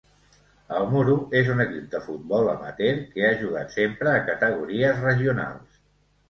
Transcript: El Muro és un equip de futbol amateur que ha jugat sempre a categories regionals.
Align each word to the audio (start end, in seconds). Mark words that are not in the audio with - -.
El 0.77 0.85
Muro 0.93 1.17
és 1.41 1.51
un 1.55 1.61
equip 1.65 1.91
de 1.91 2.01
futbol 2.05 2.49
amateur 2.53 2.95
que 3.11 3.27
ha 3.29 3.35
jugat 3.43 3.77
sempre 3.77 4.11
a 4.15 4.25
categories 4.31 5.05
regionals. 5.05 5.79